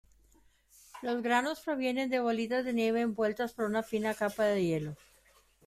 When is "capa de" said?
4.15-4.63